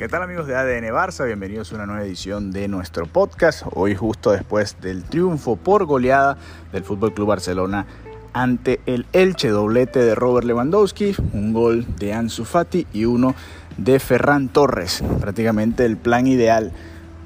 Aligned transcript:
¿Qué 0.00 0.08
tal 0.08 0.22
amigos 0.22 0.46
de 0.46 0.56
ADN 0.56 0.94
Barça? 0.94 1.26
Bienvenidos 1.26 1.70
a 1.70 1.74
una 1.74 1.84
nueva 1.84 2.02
edición 2.02 2.52
de 2.52 2.68
nuestro 2.68 3.04
podcast. 3.04 3.64
Hoy 3.70 3.94
justo 3.94 4.30
después 4.30 4.78
del 4.80 5.04
triunfo 5.04 5.56
por 5.56 5.84
goleada 5.84 6.38
del 6.72 6.84
Fútbol 6.84 7.12
Club 7.12 7.28
Barcelona 7.28 7.84
ante 8.32 8.80
el 8.86 9.04
Elche, 9.12 9.50
doblete 9.50 9.98
de 9.98 10.14
Robert 10.14 10.46
Lewandowski, 10.46 11.14
un 11.34 11.52
gol 11.52 11.84
de 11.98 12.14
Ansu 12.14 12.46
Fati 12.46 12.86
y 12.94 13.04
uno 13.04 13.34
de 13.76 14.00
Ferran 14.00 14.48
Torres. 14.48 15.04
Prácticamente 15.20 15.84
el 15.84 15.98
plan 15.98 16.26
ideal 16.26 16.72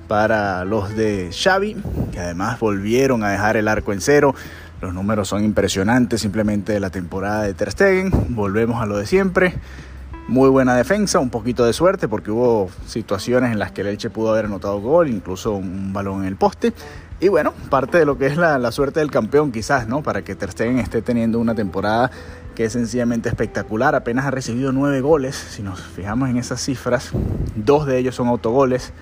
para 0.09 0.65
los 0.65 0.97
de 0.97 1.31
Xavi, 1.33 1.77
que 2.11 2.19
además 2.19 2.59
volvieron 2.59 3.23
a 3.23 3.31
dejar 3.31 3.57
el 3.57 3.69
arco 3.69 3.93
en 3.93 4.01
cero. 4.01 4.35
Los 4.81 4.93
números 4.93 5.29
son 5.29 5.45
impresionantes 5.45 6.23
simplemente 6.23 6.73
de 6.73 6.81
la 6.81 6.91
temporada 6.91 7.45
de 7.45 7.55
Ter 7.55 7.71
Stegen. 7.71 8.35
Volvemos 8.35 8.83
a 8.83 8.87
lo 8.87 8.97
de 8.97 9.07
siempre. 9.07 9.55
Muy 10.27 10.49
buena 10.49 10.75
defensa, 10.75 11.19
un 11.19 11.29
poquito 11.29 11.67
de 11.67 11.75
suerte 11.75 12.09
porque 12.09 12.31
hubo 12.31 12.71
situaciones 12.87 13.53
en 13.53 13.59
las 13.59 13.73
que 13.73 13.83
el 13.83 13.89
Elche 13.89 14.09
pudo 14.09 14.31
haber 14.31 14.47
anotado 14.47 14.81
gol, 14.81 15.09
incluso 15.09 15.53
un 15.53 15.93
balón 15.93 16.23
en 16.23 16.29
el 16.29 16.37
poste. 16.37 16.73
Y 17.21 17.29
bueno, 17.29 17.53
parte 17.69 17.99
de 17.99 18.07
lo 18.07 18.17
que 18.17 18.27
es 18.27 18.39
la, 18.39 18.73
suerte 18.73 19.01
del 19.01 19.11
campeón 19.11 19.53
quizás, 19.53 19.87
¿no? 19.87 20.03
Para 20.03 20.23
que 20.23 20.35
Ter 20.35 20.53
Stegen 20.53 20.79
esté 20.79 21.03
teniendo 21.03 21.39
una 21.39 21.55
temporada 21.55 22.11
que 22.55 22.65
es 22.65 22.73
sencillamente 22.73 23.29
espectacular. 23.29 23.95
Apenas 23.95 24.25
ha 24.25 24.31
recibido 24.31 24.73
nueve 24.73 25.03
goles. 25.03 25.37
Si 25.37 25.63
nos 25.63 25.83
fijamos 25.83 26.31
en 26.31 26.39
esas 26.39 26.63
cifras, 26.63 27.11
dos 27.55 27.87
de 27.87 27.99
ellos 27.99 28.15
son 28.15 28.29
autogoles. 28.29 28.95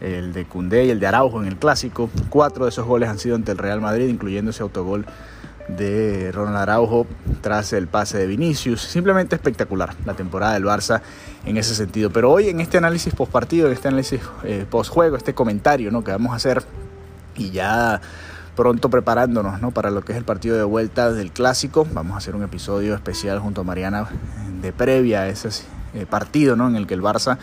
El 0.00 0.32
de 0.32 0.46
Cundé 0.46 0.86
y 0.86 0.90
el 0.90 1.00
de 1.00 1.06
Araujo 1.06 1.42
en 1.42 1.48
el 1.48 1.56
clásico. 1.56 2.08
Cuatro 2.30 2.64
de 2.64 2.70
esos 2.70 2.86
goles 2.86 3.10
han 3.10 3.18
sido 3.18 3.36
ante 3.36 3.52
el 3.52 3.58
Real 3.58 3.82
Madrid, 3.82 4.08
incluyendo 4.08 4.52
ese 4.52 4.62
autogol 4.62 5.04
de 5.68 6.30
Ronald 6.32 6.56
Araujo 6.56 7.06
tras 7.40 7.72
el 7.72 7.88
pase 7.88 8.18
de 8.18 8.26
Vinicius. 8.26 8.82
Simplemente 8.82 9.34
espectacular 9.34 9.94
la 10.04 10.14
temporada 10.14 10.54
del 10.54 10.64
Barça 10.64 11.00
en 11.44 11.56
ese 11.56 11.74
sentido. 11.74 12.10
Pero 12.10 12.30
hoy 12.30 12.48
en 12.48 12.60
este 12.60 12.78
análisis 12.78 13.14
post 13.14 13.32
partido, 13.32 13.66
en 13.66 13.72
este 13.72 13.88
análisis 13.88 14.20
eh, 14.44 14.66
post 14.68 14.90
juego, 14.90 15.16
este 15.16 15.34
comentario 15.34 15.90
¿no? 15.90 16.04
que 16.04 16.12
vamos 16.12 16.32
a 16.32 16.36
hacer 16.36 16.62
y 17.36 17.50
ya 17.50 18.00
pronto 18.54 18.88
preparándonos 18.88 19.60
¿no? 19.60 19.70
para 19.70 19.90
lo 19.90 20.02
que 20.02 20.12
es 20.12 20.18
el 20.18 20.24
partido 20.24 20.56
de 20.56 20.64
vuelta 20.64 21.12
del 21.12 21.32
clásico. 21.32 21.86
Vamos 21.92 22.14
a 22.14 22.18
hacer 22.18 22.34
un 22.34 22.42
episodio 22.42 22.94
especial 22.94 23.38
junto 23.40 23.60
a 23.62 23.64
Mariana 23.64 24.08
de 24.62 24.72
previa 24.72 25.22
a 25.22 25.28
ese 25.28 25.50
eh, 25.94 26.06
partido 26.06 26.56
¿no? 26.56 26.68
en 26.68 26.76
el 26.76 26.86
que 26.86 26.94
el 26.94 27.02
Barça 27.02 27.38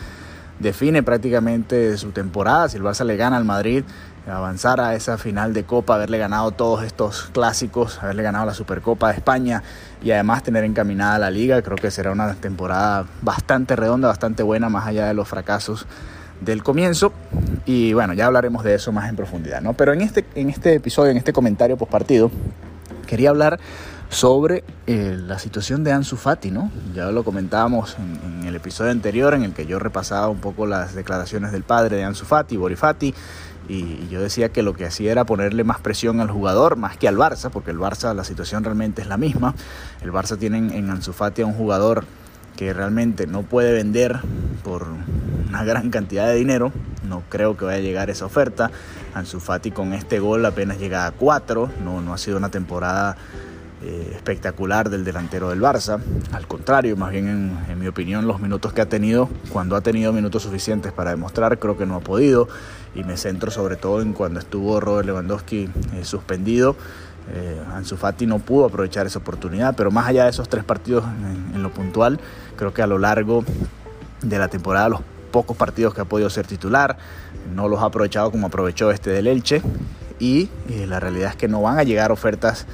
define 0.58 1.02
prácticamente 1.02 1.96
su 1.96 2.10
temporada. 2.10 2.68
Si 2.68 2.76
el 2.76 2.82
Barça 2.82 3.04
le 3.04 3.16
gana 3.16 3.36
al 3.36 3.44
Madrid, 3.44 3.84
avanzar 4.26 4.80
a 4.80 4.94
esa 4.94 5.18
final 5.18 5.52
de 5.52 5.64
Copa, 5.64 5.96
haberle 5.96 6.18
ganado 6.18 6.50
todos 6.52 6.82
estos 6.82 7.30
clásicos, 7.32 8.02
haberle 8.02 8.22
ganado 8.22 8.46
la 8.46 8.54
Supercopa 8.54 9.08
de 9.08 9.14
España 9.14 9.62
y 10.02 10.10
además 10.12 10.42
tener 10.42 10.64
encaminada 10.64 11.18
la 11.18 11.30
liga, 11.30 11.60
creo 11.62 11.76
que 11.76 11.90
será 11.90 12.12
una 12.12 12.34
temporada 12.34 13.06
bastante 13.22 13.76
redonda, 13.76 14.08
bastante 14.08 14.42
buena, 14.42 14.68
más 14.68 14.86
allá 14.86 15.06
de 15.06 15.14
los 15.14 15.28
fracasos 15.28 15.86
del 16.40 16.62
comienzo. 16.62 17.12
Y 17.66 17.92
bueno, 17.92 18.14
ya 18.14 18.26
hablaremos 18.26 18.64
de 18.64 18.74
eso 18.74 18.92
más 18.92 19.08
en 19.08 19.16
profundidad, 19.16 19.60
¿no? 19.60 19.74
Pero 19.74 19.92
en 19.92 20.00
este, 20.00 20.24
en 20.34 20.50
este 20.50 20.74
episodio, 20.74 21.10
en 21.10 21.16
este 21.16 21.32
comentario 21.32 21.76
post 21.76 21.92
partido, 21.92 22.30
quería 23.06 23.30
hablar 23.30 23.58
sobre 24.14 24.62
eh, 24.86 25.18
la 25.18 25.40
situación 25.40 25.82
de 25.82 25.90
Ansu 25.90 26.16
Fati, 26.16 26.52
¿no? 26.52 26.70
Ya 26.94 27.10
lo 27.10 27.24
comentábamos 27.24 27.96
en, 27.98 28.46
el 28.46 28.54
episodio 28.54 28.92
anterior 28.92 29.34
en 29.34 29.42
el 29.42 29.52
que 29.52 29.66
yo 29.66 29.80
repasaba 29.80 30.28
un 30.28 30.38
poco 30.38 30.66
las 30.66 30.94
declaraciones 30.94 31.50
del 31.50 31.64
padre 31.64 31.96
de 31.96 32.04
Ansu 32.04 32.24
Fati, 32.24 32.56
Borifati, 32.56 33.12
y 33.68 34.06
yo 34.08 34.20
decía 34.20 34.50
que 34.50 34.62
lo 34.62 34.74
que 34.74 34.84
hacía 34.86 35.10
era 35.10 35.24
ponerle 35.24 35.64
más 35.64 35.80
presión 35.80 36.20
al 36.20 36.30
jugador 36.30 36.76
más 36.76 36.96
que 36.96 37.08
al 37.08 37.16
Barça, 37.16 37.50
porque 37.50 37.72
el 37.72 37.78
Barça 37.78 38.14
la 38.14 38.22
situación 38.22 38.62
realmente 38.62 39.02
es 39.02 39.08
la 39.08 39.16
misma. 39.16 39.54
El 40.00 40.12
Barça 40.12 40.38
tiene 40.38 40.58
en 40.58 40.90
Ansu 40.90 41.12
Fati 41.12 41.42
a 41.42 41.46
un 41.46 41.54
jugador 41.54 42.04
que 42.56 42.72
realmente 42.72 43.26
no 43.26 43.42
puede 43.42 43.72
vender 43.72 44.20
por 44.62 44.86
una 45.48 45.64
gran 45.64 45.90
cantidad 45.90 46.28
de 46.28 46.36
dinero. 46.36 46.72
No 47.08 47.22
creo 47.28 47.56
que 47.56 47.64
vaya 47.64 47.78
a 47.78 47.82
llegar 47.82 48.10
esa 48.10 48.26
oferta. 48.26 48.70
Ansu 49.14 49.40
Fati 49.40 49.72
con 49.72 49.92
este 49.92 50.20
gol 50.20 50.44
apenas 50.46 50.78
llega 50.78 51.06
a 51.06 51.10
4. 51.10 51.70
No, 51.82 52.00
no 52.00 52.14
ha 52.14 52.18
sido 52.18 52.36
una 52.36 52.50
temporada 52.50 53.16
eh, 53.86 54.12
espectacular 54.14 54.88
del 54.88 55.04
delantero 55.04 55.50
del 55.50 55.60
Barça. 55.60 56.00
Al 56.32 56.46
contrario, 56.46 56.96
más 56.96 57.10
bien 57.10 57.58
en, 57.68 57.78
mi 57.78 57.86
opinión, 57.86 58.26
los 58.26 58.40
minutos 58.40 58.72
que 58.72 58.80
ha 58.80 58.88
tenido, 58.88 59.28
cuando 59.52 59.76
ha 59.76 59.82
tenido 59.82 60.10
minutos 60.10 60.42
suficientes 60.44 60.90
para 60.90 61.10
demostrar, 61.10 61.58
creo 61.58 61.76
que 61.76 61.84
no 61.84 61.96
ha 61.96 62.00
podido. 62.00 62.48
Y 62.94 63.04
me 63.04 63.18
centro 63.18 63.50
sobre 63.50 63.76
todo 63.76 64.00
en 64.00 64.14
cuando 64.14 64.40
estuvo 64.40 64.80
Robert 64.80 65.04
Lewandowski 65.04 65.68
eh, 65.92 66.04
suspendido. 66.04 66.76
Eh, 67.34 67.60
Ansu 67.74 67.98
Fati 67.98 68.24
no 68.24 68.38
pudo 68.38 68.64
aprovechar 68.64 69.06
esa 69.06 69.18
oportunidad, 69.18 69.76
pero 69.76 69.90
más 69.90 70.06
allá 70.06 70.24
de 70.24 70.30
esos 70.30 70.48
tres 70.48 70.64
partidos 70.64 71.04
en, 71.54 71.62
lo 71.62 71.70
puntual, 71.70 72.18
creo 72.56 72.72
que 72.72 72.80
a 72.80 72.86
lo 72.86 72.98
largo 72.98 73.44
de 74.22 74.38
la 74.38 74.48
temporada, 74.48 74.88
los 74.88 75.00
pocos 75.30 75.58
partidos 75.58 75.92
que 75.92 76.00
ha 76.00 76.06
podido 76.06 76.30
ser 76.30 76.46
titular, 76.46 76.96
no 77.54 77.68
los 77.68 77.82
ha 77.82 77.86
aprovechado 77.86 78.30
como 78.30 78.46
aprovechó 78.46 78.90
este 78.90 79.10
del 79.10 79.26
Elche. 79.26 79.60
Y 80.18 80.48
la 80.86 81.00
realidad 81.00 81.30
es 81.30 81.36
que 81.36 81.48
no 81.48 81.60
van 81.60 81.78
a 81.78 81.82
llegar 81.82 82.12
ofertas 82.12 82.66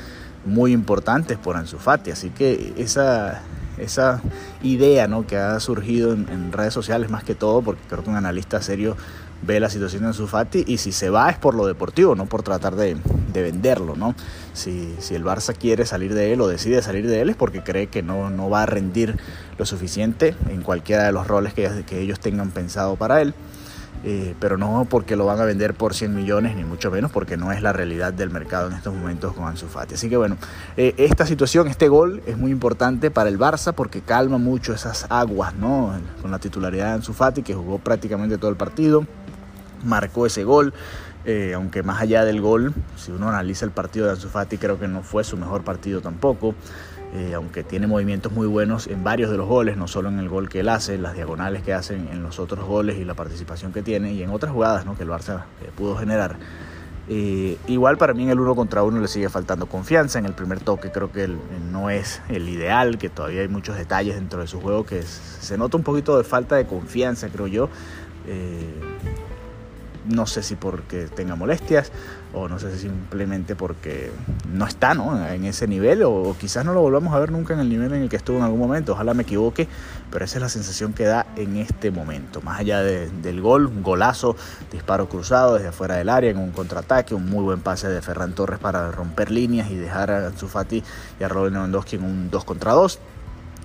muy 0.44 0.72
importantes 0.72 1.38
por 1.38 1.56
Ansu 1.56 1.78
Fati. 1.78 2.10
Así 2.10 2.30
que 2.30 2.72
esa, 2.76 3.42
esa 3.78 4.20
idea 4.62 5.08
¿no? 5.08 5.26
que 5.26 5.36
ha 5.36 5.58
surgido 5.60 6.12
en, 6.12 6.52
redes 6.52 6.74
sociales 6.74 7.10
más 7.10 7.24
que 7.24 7.34
todo, 7.34 7.62
porque 7.62 7.82
creo 7.88 8.02
que 8.02 8.10
un 8.10 8.16
analista 8.16 8.62
serio 8.62 8.96
ve 9.42 9.58
la 9.58 9.70
situación 9.70 10.02
de 10.02 10.08
Ansu 10.08 10.26
Fati 10.26 10.64
y 10.66 10.78
si 10.78 10.92
se 10.92 11.08
va 11.08 11.30
es 11.30 11.38
por 11.38 11.54
lo 11.54 11.66
deportivo, 11.66 12.14
no 12.14 12.26
por 12.26 12.42
tratar 12.42 12.76
de, 12.76 12.96
venderlo. 13.32 13.96
¿no? 13.96 14.14
Si, 14.52 14.94
si, 14.98 15.14
el 15.14 15.24
Barça 15.24 15.54
quiere 15.56 15.86
salir 15.86 16.14
de 16.14 16.32
él 16.32 16.40
o 16.40 16.48
decide 16.48 16.82
salir 16.82 17.06
de 17.06 17.20
él 17.20 17.30
es 17.30 17.36
porque 17.36 17.62
cree 17.62 17.86
que 17.86 18.02
no, 18.02 18.30
no 18.30 18.50
va 18.50 18.64
a 18.64 18.66
rendir 18.66 19.16
lo 19.58 19.64
suficiente 19.64 20.34
en 20.48 20.62
cualquiera 20.62 21.04
de 21.04 21.12
los 21.12 21.26
roles 21.26 21.54
que, 21.54 21.84
que 21.86 22.00
ellos 22.00 22.20
tengan 22.20 22.50
pensado 22.50 22.96
para 22.96 23.22
él. 23.22 23.34
Eh, 24.02 24.34
pero 24.40 24.56
no 24.56 24.86
porque 24.88 25.14
lo 25.14 25.26
van 25.26 25.40
a 25.40 25.44
vender 25.44 25.74
por 25.74 25.94
100 25.94 26.14
millones, 26.14 26.56
ni 26.56 26.64
mucho 26.64 26.90
menos 26.90 27.10
porque 27.10 27.36
no 27.36 27.52
es 27.52 27.60
la 27.60 27.74
realidad 27.74 28.14
del 28.14 28.30
mercado 28.30 28.68
en 28.68 28.74
estos 28.74 28.94
momentos 28.94 29.34
con 29.34 29.46
Ansu 29.46 29.66
Fati. 29.66 29.94
Así 29.94 30.08
que 30.08 30.16
bueno, 30.16 30.38
eh, 30.78 30.94
esta 30.96 31.26
situación, 31.26 31.68
este 31.68 31.88
gol 31.88 32.22
es 32.26 32.38
muy 32.38 32.50
importante 32.50 33.10
para 33.10 33.28
el 33.28 33.38
Barça 33.38 33.74
porque 33.74 34.00
calma 34.00 34.38
mucho 34.38 34.72
esas 34.72 35.06
aguas, 35.10 35.54
¿no? 35.54 35.92
Con 36.22 36.30
la 36.30 36.38
titularidad 36.38 36.86
de 36.86 36.92
Ansu 36.92 37.12
Fati 37.12 37.42
que 37.42 37.54
jugó 37.54 37.78
prácticamente 37.78 38.38
todo 38.38 38.50
el 38.50 38.56
partido, 38.56 39.04
marcó 39.84 40.24
ese 40.24 40.44
gol. 40.44 40.72
Eh, 41.26 41.52
aunque 41.54 41.82
más 41.82 42.00
allá 42.00 42.24
del 42.24 42.40
gol, 42.40 42.72
si 42.96 43.12
uno 43.12 43.28
analiza 43.28 43.66
el 43.66 43.72
partido 43.72 44.06
de 44.06 44.12
Ansu 44.12 44.28
Fati, 44.28 44.56
creo 44.56 44.78
que 44.78 44.88
no 44.88 45.02
fue 45.02 45.24
su 45.24 45.36
mejor 45.36 45.62
partido 45.62 46.00
tampoco. 46.00 46.54
Eh, 47.12 47.34
aunque 47.34 47.64
tiene 47.64 47.88
movimientos 47.88 48.32
muy 48.32 48.46
buenos 48.46 48.86
en 48.86 49.02
varios 49.02 49.30
de 49.32 49.36
los 49.36 49.48
goles, 49.48 49.76
no 49.76 49.88
solo 49.88 50.08
en 50.08 50.20
el 50.20 50.28
gol 50.28 50.48
que 50.48 50.60
él 50.60 50.68
hace, 50.68 50.96
las 50.96 51.14
diagonales 51.14 51.62
que 51.62 51.74
hacen 51.74 52.08
en 52.12 52.22
los 52.22 52.38
otros 52.38 52.64
goles 52.64 52.98
y 52.98 53.04
la 53.04 53.14
participación 53.14 53.72
que 53.72 53.82
tiene 53.82 54.12
y 54.12 54.22
en 54.22 54.30
otras 54.30 54.52
jugadas 54.52 54.84
que 54.96 55.02
el 55.02 55.08
Barça 55.08 55.44
eh, 55.62 55.70
pudo 55.76 55.96
generar. 55.96 56.36
Igual 57.08 57.98
para 57.98 58.14
mí 58.14 58.22
en 58.22 58.30
el 58.30 58.38
uno 58.38 58.54
contra 58.54 58.84
uno 58.84 59.00
le 59.00 59.08
sigue 59.08 59.28
faltando 59.28 59.66
confianza. 59.66 60.20
En 60.20 60.26
el 60.26 60.32
primer 60.32 60.60
toque 60.60 60.92
creo 60.92 61.10
que 61.10 61.28
no 61.72 61.90
es 61.90 62.22
el 62.28 62.48
ideal, 62.48 62.98
que 62.98 63.08
todavía 63.08 63.40
hay 63.40 63.48
muchos 63.48 63.76
detalles 63.76 64.14
dentro 64.14 64.40
de 64.42 64.46
su 64.46 64.60
juego 64.60 64.86
que 64.86 65.02
se 65.02 65.58
nota 65.58 65.76
un 65.76 65.82
poquito 65.82 66.16
de 66.16 66.22
falta 66.22 66.54
de 66.54 66.66
confianza, 66.66 67.28
creo 67.28 67.48
yo 67.48 67.68
no 70.10 70.26
sé 70.26 70.42
si 70.42 70.56
porque 70.56 71.06
tenga 71.06 71.36
molestias 71.36 71.92
o 72.32 72.48
no 72.48 72.58
sé 72.58 72.72
si 72.72 72.80
simplemente 72.80 73.56
porque 73.56 74.10
no 74.52 74.66
está 74.66 74.94
¿no? 74.94 75.26
en 75.26 75.44
ese 75.44 75.66
nivel 75.66 76.02
o, 76.04 76.36
quizás 76.38 76.64
no 76.64 76.72
lo 76.72 76.80
volvamos 76.80 77.14
a 77.14 77.18
ver 77.18 77.32
nunca 77.32 77.54
en 77.54 77.60
el 77.60 77.68
nivel 77.68 77.92
en 77.92 78.02
el 78.02 78.08
que 78.08 78.16
estuvo 78.16 78.38
en 78.38 78.44
algún 78.44 78.60
momento. 78.60 78.92
Ojalá 78.92 79.14
me 79.14 79.22
equivoque, 79.22 79.68
pero 80.10 80.24
esa 80.24 80.38
es 80.38 80.42
la 80.42 80.48
sensación 80.48 80.92
que 80.92 81.04
da 81.04 81.26
en 81.36 81.56
este 81.56 81.90
momento. 81.90 82.40
Más 82.40 82.60
allá 82.60 82.82
del 82.82 83.40
gol, 83.40 83.66
un 83.66 83.82
golazo, 83.82 84.36
disparo 84.70 85.08
cruzado 85.08 85.54
desde 85.54 85.68
afuera 85.68 85.96
del 85.96 86.08
área 86.08 86.30
en 86.30 86.38
un 86.38 86.50
contraataque, 86.50 87.14
un 87.14 87.28
muy 87.28 87.42
buen 87.42 87.60
pase 87.60 87.88
de 87.88 88.00
Ferran 88.02 88.34
Torres 88.34 88.58
para 88.58 88.90
romper 88.90 89.30
líneas 89.30 89.70
y 89.70 89.76
dejar 89.76 90.10
a 90.10 90.30
Zufati 90.32 90.82
y 91.18 91.24
a 91.24 91.28
Robin 91.28 91.54
Lewandowski 91.54 91.96
en 91.96 92.04
un 92.04 92.30
2 92.30 92.44
contra 92.44 92.72
2. 92.72 92.98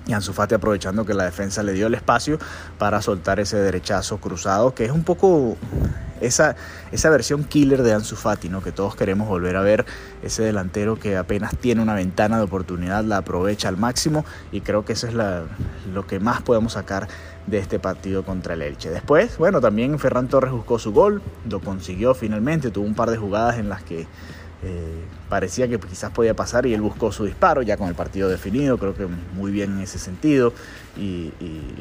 Y 0.07 0.13
Ansu 0.13 0.33
Fati 0.33 0.55
aprovechando 0.55 1.05
que 1.05 1.13
la 1.13 1.25
defensa 1.25 1.63
le 1.63 1.73
dio 1.73 1.87
el 1.87 1.95
espacio 1.95 2.37
para 2.77 3.01
soltar 3.01 3.39
ese 3.39 3.57
derechazo 3.57 4.17
cruzado, 4.17 4.75
que 4.75 4.85
es 4.85 4.91
un 4.91 5.03
poco 5.03 5.57
esa, 6.21 6.55
esa 6.91 7.09
versión 7.09 7.43
killer 7.43 7.83
de 7.83 7.93
Ansu 7.93 8.15
Fati, 8.15 8.49
¿no? 8.49 8.61
que 8.61 8.71
todos 8.71 8.95
queremos 8.95 9.27
volver 9.27 9.55
a 9.55 9.61
ver, 9.61 9.85
ese 10.21 10.43
delantero 10.43 10.97
que 10.97 11.17
apenas 11.17 11.55
tiene 11.57 11.81
una 11.81 11.93
ventana 11.93 12.37
de 12.37 12.43
oportunidad, 12.43 13.03
la 13.03 13.17
aprovecha 13.17 13.67
al 13.67 13.77
máximo 13.77 14.25
y 14.51 14.61
creo 14.61 14.85
que 14.85 14.93
eso 14.93 15.07
es 15.07 15.13
lo 15.13 16.07
que 16.07 16.19
más 16.19 16.41
podemos 16.41 16.73
sacar 16.73 17.07
de 17.47 17.59
este 17.59 17.79
partido 17.79 18.23
contra 18.23 18.55
el 18.55 18.61
Elche. 18.61 18.89
Después, 18.89 19.37
bueno, 19.37 19.61
también 19.61 19.97
Ferran 19.99 20.27
Torres 20.27 20.51
buscó 20.51 20.79
su 20.79 20.91
gol, 20.93 21.21
lo 21.49 21.59
consiguió 21.59 22.13
finalmente, 22.13 22.71
tuvo 22.71 22.85
un 22.85 22.95
par 22.95 23.11
de 23.11 23.17
jugadas 23.17 23.57
en 23.57 23.69
las 23.69 23.83
que 23.83 24.07
eh, 24.67 25.05
parecía 25.29 25.67
que 25.67 25.79
quizás 25.79 26.11
podía 26.11 26.33
pasar 26.35 26.65
y 26.65 26.73
él 26.73 26.81
buscó 26.81 27.11
su 27.11 27.25
disparo 27.25 27.61
ya 27.61 27.77
con 27.77 27.87
el 27.87 27.93
partido 27.93 28.29
definido, 28.29 28.79
creo 28.79 28.95
que 28.95 29.05
muy 29.05 29.51
bien 29.51 29.73
en 29.73 29.81
ese 29.81 29.99
sentido. 29.99 30.53
Y, 30.97 31.31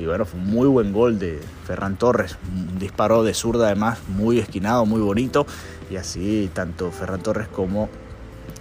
bueno, 0.04 0.26
fue 0.26 0.38
un 0.38 0.46
muy 0.46 0.68
buen 0.68 0.92
gol 0.92 1.18
de 1.18 1.40
Ferran 1.66 1.96
Torres, 1.96 2.36
un 2.52 2.78
disparo 2.78 3.22
de 3.22 3.32
zurda 3.32 3.66
además 3.66 4.00
muy 4.08 4.38
esquinado, 4.38 4.84
muy 4.84 5.00
bonito. 5.00 5.46
Y 5.90 5.96
así 5.96 6.50
tanto 6.52 6.90
Ferran 6.90 7.22
Torres 7.22 7.48
como 7.48 7.88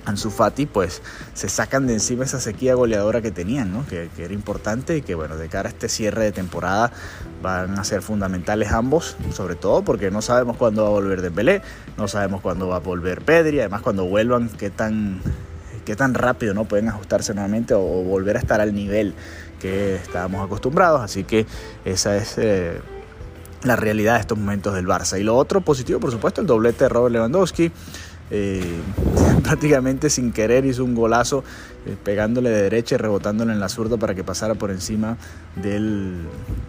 Ansu 0.06 0.30
Fati, 0.30 0.66
pues 0.66 1.02
se 1.34 1.50
sacan 1.50 1.88
de 1.88 1.94
encima 1.94 2.24
esa 2.24 2.40
sequía 2.40 2.76
goleadora 2.76 3.22
que 3.22 3.32
tenían, 3.32 3.72
¿no? 3.72 3.86
que, 3.88 4.10
era 4.18 4.34
importante 4.34 4.98
y 4.98 5.02
que 5.02 5.16
bueno, 5.16 5.38
de 5.38 5.50
cara 5.50 5.70
a 5.70 5.72
este 5.72 5.90
cierre 5.90 6.24
de 6.24 6.32
temporada 6.32 6.92
van 7.42 7.78
a 7.80 7.84
ser 7.84 8.02
fundamentales 8.02 8.72
ambos, 8.72 9.18
sobre 9.34 9.56
todo 9.56 9.84
porque 9.84 10.12
no 10.12 10.22
sabemos 10.22 10.58
cuándo 10.58 10.84
va 10.84 10.90
a 10.90 10.92
volver 10.92 11.22
Dembélé, 11.22 11.62
no 11.98 12.08
sabemos 12.08 12.42
cuándo 12.42 12.68
va 12.68 12.78
a 12.78 12.80
volver 12.80 13.22
Pedri, 13.22 13.60
además 13.60 13.82
cuando 13.82 14.06
vuelvan 14.06 14.50
qué 14.50 14.70
tan, 14.70 15.22
qué 15.86 15.96
tan 15.96 16.14
rápido 16.14 16.54
no 16.54 16.66
pueden 16.66 16.90
ajustarse 16.90 17.34
nuevamente 17.34 17.74
o, 17.74 17.82
volver 17.82 18.38
a 18.38 18.40
estar 18.40 18.62
al 18.62 18.74
nivel 18.74 19.14
que 19.60 19.96
estábamos 19.96 20.46
acostumbrados, 20.46 21.02
así 21.02 21.24
que 21.24 21.46
esa 21.86 22.16
es... 22.18 22.38
Eh, 22.38 22.82
la 23.64 23.76
realidad 23.76 24.16
de 24.16 24.20
estos 24.22 24.38
momentos 24.38 24.74
del 24.74 24.86
Barça. 24.86 25.20
Y 25.20 25.24
lo 25.24 25.36
otro 25.36 25.62
positivo, 25.62 26.00
por 26.00 26.12
supuesto, 26.12 26.42
el 26.42 26.48
doblete 26.48 26.86
de 26.86 26.90
Robert 26.90 27.14
Lewandowski. 27.14 27.72
Eh, 28.36 28.82
prácticamente 29.44 30.10
sin 30.10 30.32
querer 30.32 30.66
hizo 30.66 30.84
un 30.84 30.96
golazo 30.96 31.44
eh, 31.86 31.96
pegándole 32.04 32.50
de 32.50 32.64
derecha 32.64 32.96
y 32.96 32.98
rebotándole 32.98 33.54
en 33.54 33.60
la 33.60 33.70
zurda 33.70 33.98
para 33.98 34.16
que 34.16 34.24
pasara 34.24 34.56
por 34.56 34.72
encima 34.72 35.18
del 35.56 36.16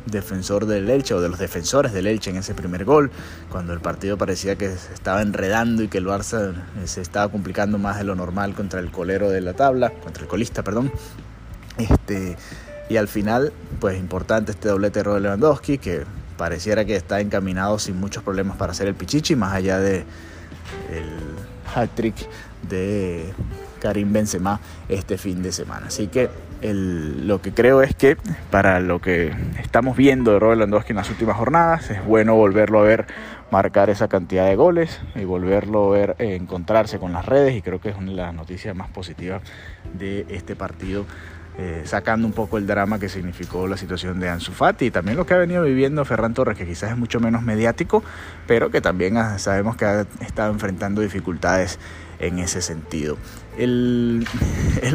defensor 0.05 0.67
del 0.67 0.91
Elche 0.91 1.15
o 1.15 1.23
de 1.23 1.31
los 1.31 1.39
defensores 1.39 1.95
del 1.95 2.07
Elche 2.07 2.29
en 2.29 2.37
ese 2.37 2.53
primer 2.53 2.85
gol, 2.85 3.11
cuando 3.51 3.73
el 3.73 3.81
partido 3.81 4.19
parecía 4.19 4.57
que 4.57 4.77
se 4.77 4.93
estaba 4.93 5.23
enredando 5.23 5.83
y 5.83 5.89
que 5.89 5.97
el 5.97 6.07
Barça 6.07 6.53
eh, 6.53 6.87
se 6.87 7.01
estaba 7.01 7.33
complicando 7.33 7.79
más 7.79 7.97
de 7.97 8.05
lo 8.05 8.15
normal 8.15 8.53
contra 8.53 8.79
el 8.81 8.91
colero 8.91 9.31
de 9.31 9.41
la 9.41 9.55
tabla, 9.55 9.89
contra 9.89 10.25
el 10.25 10.29
colista, 10.29 10.63
perdón. 10.63 10.93
Este, 11.79 12.37
y 12.91 12.99
al 12.99 13.09
final, 13.09 13.55
pues 13.81 13.99
importante 13.99 14.53
este 14.53 14.69
doblete 14.69 15.03
de 15.03 15.19
Lewandowski 15.19 15.79
que 15.79 16.03
pareciera 16.37 16.85
que 16.85 16.95
está 16.95 17.23
encaminado 17.23 17.79
sin 17.79 17.99
muchos 17.99 18.23
problemas 18.23 18.59
para 18.59 18.73
hacer 18.73 18.87
el 18.87 18.95
Pichichi, 18.95 19.35
más 19.35 19.55
allá 19.55 19.79
de 19.79 20.05
hat-trick 21.75 22.15
de 22.69 23.33
Karim 23.81 24.13
Benzema 24.13 24.61
este 24.89 25.19
fin 25.19 25.43
de 25.43 25.53
semana. 25.53 25.87
Así 25.89 26.07
que 26.07 26.31
lo 26.73 27.43
que 27.43 27.53
creo 27.53 27.83
es 27.83 27.95
que 27.95 28.17
para 28.51 28.81
lo 28.81 29.01
que 29.01 29.33
estamos 29.63 29.97
viendo 29.97 30.33
de 30.33 30.39
Robert 30.39 30.59
Lewandowski 30.59 30.93
en 30.93 30.97
las 30.97 31.11
últimas 31.11 31.37
jornadas, 31.37 31.91
es 31.91 32.05
bueno 32.05 32.35
volverlo 32.35 32.81
a 32.81 32.85
ver 32.85 33.07
marcar 33.51 33.91
esa 33.91 34.09
cantidad 34.09 34.47
de 34.47 34.57
goles 34.57 35.01
y 35.15 35.25
volverlo 35.25 35.93
a 35.93 35.99
ver 35.99 36.17
eh, 36.19 36.35
encontrarse 36.35 36.99
con 36.99 37.13
las 37.13 37.27
redes 37.27 37.55
y 37.55 37.63
creo 37.63 37.81
que 37.81 37.91
es 37.91 37.97
una 37.97 38.11
de 38.11 38.17
las 38.17 38.35
noticias 38.35 38.75
más 38.75 38.89
positivas 38.89 39.43
de 39.93 40.27
este 40.31 40.57
partido 40.57 41.05
eh, 41.57 41.83
sacando 41.85 42.27
un 42.27 42.33
poco 42.33 42.59
el 42.59 42.67
drama 42.67 42.99
que 42.99 43.09
significó 43.09 43.69
la 43.69 43.77
situación 43.77 44.19
de 44.19 44.29
Ansu 44.29 44.53
Fati 44.53 44.87
y 44.87 44.91
también 44.91 45.17
lo 45.17 45.25
que 45.25 45.35
ha 45.35 45.39
venido 45.39 45.63
viviendo 45.63 46.05
Ferran 46.05 46.35
Torres, 46.35 46.59
que 46.59 46.67
quizás 46.67 46.91
es 46.91 46.97
mucho 46.97 47.21
menos 47.21 47.43
mediático, 47.43 48.03
pero 48.47 48.71
que 48.71 48.81
también 48.81 49.17
sabemos 49.39 49.77
que 49.77 49.85
ha 49.85 50.07
estado 50.21 50.53
enfrentando 50.53 51.01
dificultades 51.01 51.79
en 52.19 52.39
ese 52.39 52.61
sentido. 52.61 53.17
El, 53.57 54.27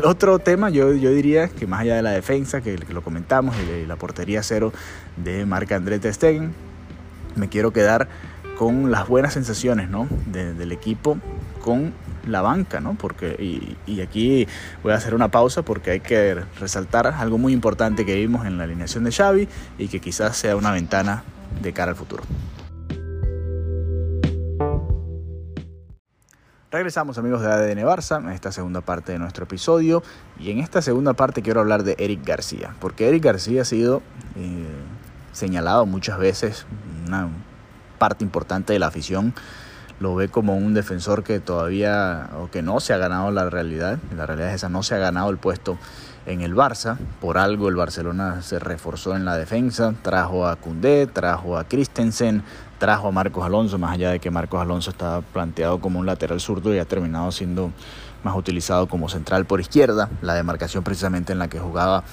otro 0.03 0.39
tema, 0.39 0.69
yo, 0.69 0.93
yo, 0.93 1.11
diría 1.11 1.47
que 1.47 1.65
más 1.65 1.81
allá 1.81 1.95
de 1.95 2.01
la 2.01 2.11
defensa, 2.11 2.59
que, 2.59 2.77
lo 2.89 3.01
comentamos, 3.01 3.55
y 3.57 3.85
la 3.85 3.95
portería 3.95 4.43
cero 4.43 4.73
de 5.15 5.45
Marc 5.45 5.71
André 5.71 5.99
Stegen, 6.11 6.53
me 7.37 7.47
quiero 7.47 7.71
quedar 7.71 8.09
con 8.57 8.91
las 8.91 9.07
buenas 9.07 9.33
sensaciones 9.33 9.89
¿no? 9.89 10.09
del 10.25 10.73
equipo 10.73 11.17
con 11.61 11.93
la 12.27 12.41
banca, 12.41 12.79
¿no? 12.79 12.95
Porque, 12.95 13.35
y, 13.87 14.01
aquí 14.01 14.47
voy 14.83 14.93
a 14.93 14.95
hacer 14.95 15.13
una 15.13 15.29
pausa 15.29 15.63
porque 15.63 15.91
hay 15.91 15.99
que 15.99 16.35
resaltar 16.59 17.07
algo 17.07 17.37
muy 17.37 17.53
importante 17.53 18.05
que 18.05 18.15
vimos 18.15 18.45
en 18.45 18.57
la 18.57 18.63
alineación 18.63 19.03
de 19.03 19.11
Xavi 19.11 19.47
y 19.77 19.87
que 19.87 19.99
quizás 19.99 20.37
sea 20.37 20.55
una 20.55 20.71
ventana 20.71 21.23
de 21.61 21.73
cara 21.73 21.91
al 21.91 21.97
futuro. 21.97 22.23
Regresamos 26.71 27.17
amigos 27.17 27.41
de 27.41 27.47
ADN 27.47 27.79
Barça 27.79 28.19
en 28.19 28.29
esta 28.29 28.51
segunda 28.51 28.81
parte 28.81 29.11
de 29.11 29.17
nuestro 29.17 29.45
episodio 29.45 30.03
y 30.39 30.51
en 30.51 30.59
esta 30.59 30.83
segunda 30.83 31.13
parte 31.13 31.41
quiero 31.41 31.61
hablar 31.61 31.83
de 31.83 31.95
Eric 31.97 32.23
García, 32.23 32.75
porque 32.79 33.09
Eric 33.09 33.23
García 33.23 33.63
ha 33.63 33.65
sido 33.65 34.03
eh, 34.35 34.67
señalado 35.31 35.87
muchas 35.87 36.19
veces, 36.19 36.67
una 37.07 37.29
parte 37.97 38.23
importante 38.23 38.73
de 38.73 38.79
la 38.79 38.85
afición 38.85 39.33
lo 39.99 40.15
ve 40.15 40.29
como 40.29 40.55
un 40.55 40.73
defensor 40.73 41.23
que 41.23 41.39
todavía 41.39 42.29
o 42.39 42.49
que 42.49 42.61
no 42.61 42.79
se 42.79 42.93
ha 42.93 42.97
ganado 42.97 43.31
la 43.31 43.49
realidad. 43.49 43.99
La 44.15 44.25
realidad 44.25 44.49
es 44.49 44.55
esa, 44.55 44.69
no 44.69 44.83
se 44.83 44.95
ha 44.95 44.97
ganado 44.97 45.29
el 45.29 45.37
puesto 45.37 45.77
en 46.25 46.41
el 46.41 46.55
Barça. 46.55 46.97
Por 47.19 47.37
algo 47.37 47.69
el 47.69 47.75
Barcelona 47.75 48.41
se 48.41 48.59
reforzó 48.59 49.15
en 49.15 49.25
la 49.25 49.35
defensa, 49.35 49.93
trajo 50.01 50.47
a 50.47 50.55
Cundé, 50.55 51.07
trajo 51.07 51.57
a 51.57 51.65
Christensen, 51.65 52.43
trajo 52.77 53.09
a 53.09 53.11
Marcos 53.11 53.45
Alonso, 53.45 53.77
más 53.77 53.93
allá 53.93 54.11
de 54.11 54.19
que 54.19 54.31
Marcos 54.31 54.61
Alonso 54.61 54.91
estaba 54.91 55.21
planteado 55.21 55.79
como 55.79 55.99
un 55.99 56.05
lateral 56.05 56.39
zurdo 56.39 56.73
y 56.73 56.79
ha 56.79 56.85
terminado 56.85 57.31
siendo 57.31 57.71
más 58.23 58.35
utilizado 58.35 58.87
como 58.87 59.09
central 59.09 59.45
por 59.45 59.59
izquierda, 59.59 60.09
la 60.21 60.33
demarcación 60.33 60.83
precisamente 60.83 61.33
en 61.33 61.39
la 61.39 61.47
que 61.47 61.59
jugaba 61.59 62.03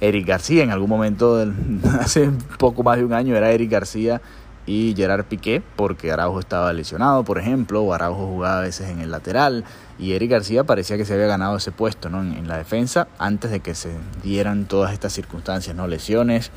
Eric 0.00 0.26
García. 0.26 0.62
En 0.62 0.70
algún 0.70 0.88
momento, 0.88 1.44
hace 2.00 2.30
poco 2.58 2.82
más 2.82 2.96
de 2.96 3.04
un 3.04 3.12
año, 3.12 3.36
era 3.36 3.50
Eric 3.50 3.70
García 3.70 4.20
y 4.66 4.94
Gerard 4.96 5.24
Piqué, 5.26 5.62
porque 5.76 6.10
Araujo 6.10 6.40
estaba 6.40 6.72
lesionado, 6.72 7.24
por 7.24 7.38
ejemplo, 7.38 7.82
o 7.82 7.92
Araujo 7.92 8.26
jugaba 8.26 8.58
a 8.58 8.62
veces 8.62 8.88
en 8.88 9.00
el 9.00 9.10
lateral, 9.10 9.64
y 9.98 10.12
Eric 10.12 10.30
García 10.30 10.64
parecía 10.64 10.96
que 10.96 11.04
se 11.04 11.14
había 11.14 11.26
ganado 11.26 11.56
ese 11.56 11.70
puesto 11.70 12.08
¿no? 12.08 12.22
en, 12.22 12.48
la 12.48 12.58
defensa 12.58 13.08
antes 13.18 13.50
de 13.50 13.60
que 13.60 13.74
se 13.74 13.90
dieran 14.22 14.66
todas 14.66 14.92
estas 14.92 15.12
circunstancias, 15.12 15.76
¿no? 15.76 15.86
lesiones, 15.86 16.50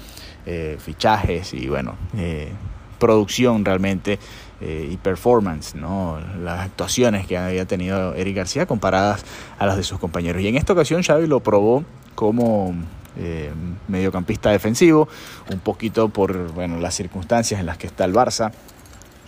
eh, 0.46 0.78
fichajes 0.80 1.54
y 1.54 1.68
bueno, 1.68 1.96
eh, 2.16 2.52
producción 3.00 3.66
realmente 3.66 4.20
eh, 4.62 4.90
y 4.92 4.98
performance, 4.98 5.76
¿no? 5.76 6.18
las 6.42 6.62
actuaciones 6.62 7.28
que 7.28 7.38
había 7.38 7.66
tenido 7.66 8.16
Eric 8.16 8.38
García 8.38 8.66
comparadas 8.66 9.24
a 9.60 9.66
las 9.66 9.78
de 9.78 9.84
sus 9.84 10.00
compañeros. 10.00 10.42
Y 10.42 10.48
en 10.48 10.56
esta 10.56 10.74
ocasión 10.74 11.04
Xavi 11.04 11.28
lo 11.28 11.42
probó 11.42 11.84
como 12.16 12.74
eh, 13.20 13.52
mediocampista 13.88 14.52
defensivo, 14.52 15.08
un 15.52 15.60
poquito 15.60 16.10
por 16.10 16.52
bueno, 16.54 16.80
las 16.80 16.94
circunstancias 16.94 17.60
en 17.60 17.66
las 17.66 17.78
que 17.78 17.88
está 17.88 18.06
el 18.06 18.14
Barça, 18.14 18.52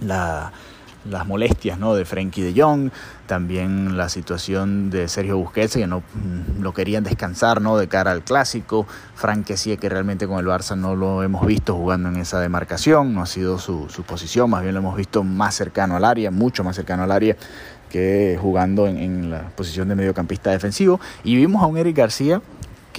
las 0.01 1.25
molestias 1.25 1.79
¿no? 1.79 1.95
de 1.95 2.05
Frenkie 2.05 2.43
de 2.43 2.61
Jong, 2.61 2.91
también 3.25 3.97
la 3.97 4.09
situación 4.09 4.89
de 4.89 5.07
Sergio 5.07 5.37
Busquets, 5.37 5.73
que 5.73 5.87
no 5.87 5.99
mm, 5.99 6.61
lo 6.61 6.73
querían 6.73 7.03
descansar 7.03 7.61
¿no? 7.61 7.77
de 7.77 7.87
cara 7.87 8.11
al 8.11 8.23
clásico, 8.23 8.85
Frank 9.15 9.45
que 9.45 9.77
que 9.77 9.89
realmente 9.89 10.27
con 10.27 10.39
el 10.39 10.45
Barça 10.45 10.77
no 10.77 10.95
lo 10.95 11.23
hemos 11.23 11.45
visto 11.47 11.75
jugando 11.75 12.09
en 12.09 12.17
esa 12.17 12.39
demarcación, 12.39 13.13
no 13.13 13.23
ha 13.23 13.25
sido 13.25 13.57
su, 13.57 13.87
posición, 14.05 14.49
más 14.49 14.61
bien 14.61 14.75
lo 14.75 14.81
hemos 14.81 14.95
visto 14.95 15.23
más 15.23 15.55
cercano 15.55 15.95
al 15.95 16.05
área, 16.05 16.31
mucho 16.31 16.63
más 16.63 16.75
cercano 16.75 17.03
al 17.03 17.11
área 17.11 17.35
que 17.89 18.37
jugando 18.39 18.85
en, 18.85 18.97
en 18.97 19.31
la 19.31 19.49
posición 19.55 19.89
de 19.89 19.95
mediocampista 19.95 20.51
defensivo. 20.51 20.99
Y 21.23 21.35
vimos 21.35 21.63
a 21.63 21.65
un 21.65 21.77
Eric 21.77 21.97
García 21.97 22.39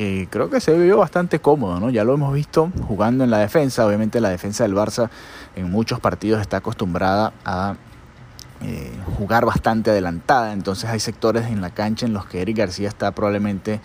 que 0.00 0.28
creo 0.30 0.48
que 0.48 0.62
se 0.62 0.78
vio 0.78 0.96
bastante 0.96 1.40
cómodo, 1.40 1.78
¿no? 1.78 1.90
Ya 1.90 2.04
lo 2.04 2.14
hemos 2.14 2.32
visto 2.32 2.72
jugando 2.88 3.22
en 3.22 3.30
la 3.30 3.36
defensa, 3.36 3.86
obviamente 3.86 4.18
la 4.22 4.30
defensa 4.30 4.64
del 4.64 4.74
Barça 4.74 5.10
en 5.56 5.70
muchos 5.70 6.00
partidos 6.00 6.40
está 6.40 6.56
acostumbrada 6.56 7.34
a 7.44 7.74
eh, 8.62 8.90
jugar 9.18 9.44
bastante 9.44 9.90
adelantada, 9.90 10.54
entonces 10.54 10.88
hay 10.88 11.00
sectores 11.00 11.48
en 11.48 11.60
la 11.60 11.68
cancha 11.68 12.06
en 12.06 12.14
los 12.14 12.24
que 12.24 12.40
Eric 12.40 12.56
García 12.56 12.88
está 12.88 13.10
probablemente 13.10 13.82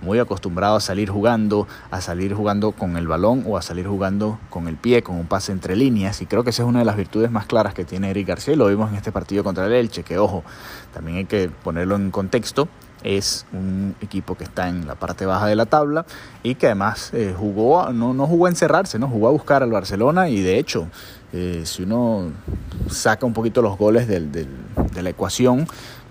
muy 0.00 0.20
acostumbrado 0.20 0.76
a 0.76 0.80
salir 0.80 1.10
jugando, 1.10 1.66
a 1.90 2.00
salir 2.00 2.34
jugando 2.34 2.70
con 2.70 2.96
el 2.96 3.08
balón 3.08 3.42
o 3.44 3.56
a 3.56 3.62
salir 3.62 3.88
jugando 3.88 4.38
con 4.50 4.68
el 4.68 4.76
pie, 4.76 5.02
con 5.02 5.16
un 5.16 5.26
pase 5.26 5.50
entre 5.50 5.74
líneas. 5.74 6.22
Y 6.22 6.26
creo 6.26 6.44
que 6.44 6.50
esa 6.50 6.62
es 6.62 6.68
una 6.68 6.78
de 6.78 6.84
las 6.84 6.96
virtudes 6.96 7.32
más 7.32 7.46
claras 7.46 7.74
que 7.74 7.84
tiene 7.84 8.10
Eric 8.10 8.28
García. 8.28 8.54
Y 8.54 8.56
lo 8.56 8.68
vimos 8.68 8.90
en 8.90 8.94
este 8.94 9.10
partido 9.10 9.42
contra 9.42 9.66
el 9.66 9.72
Elche, 9.72 10.04
que 10.04 10.18
ojo, 10.18 10.44
también 10.94 11.16
hay 11.16 11.24
que 11.24 11.48
ponerlo 11.48 11.96
en 11.96 12.12
contexto 12.12 12.68
es 13.04 13.46
un 13.52 13.94
equipo 14.00 14.36
que 14.36 14.44
está 14.44 14.68
en 14.68 14.86
la 14.86 14.94
parte 14.94 15.26
baja 15.26 15.46
de 15.46 15.56
la 15.56 15.66
tabla 15.66 16.04
y 16.42 16.54
que 16.56 16.66
además 16.66 17.10
eh, 17.12 17.34
jugó, 17.36 17.92
no, 17.92 18.14
no 18.14 18.26
jugó 18.26 18.46
a 18.46 18.48
encerrarse, 18.48 18.98
¿no? 18.98 19.08
jugó 19.08 19.28
a 19.28 19.30
buscar 19.30 19.62
al 19.62 19.70
Barcelona 19.70 20.28
y 20.28 20.40
de 20.40 20.58
hecho, 20.58 20.88
eh, 21.32 21.62
si 21.64 21.82
uno 21.82 22.32
saca 22.90 23.26
un 23.26 23.34
poquito 23.34 23.62
los 23.62 23.76
goles 23.78 24.08
del, 24.08 24.32
del, 24.32 24.48
de 24.92 25.02
la 25.02 25.10
ecuación, 25.10 25.66